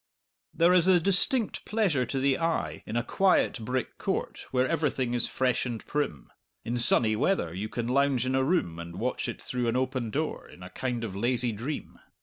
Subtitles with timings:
[0.51, 5.13] There is a distinct pleasure to the eye in a quiet brick court where everything
[5.13, 6.31] is fresh and prim;
[6.65, 10.09] in sunny weather you can lounge in a room and watch it through an open
[10.09, 11.99] door, in a kind of lazy dream.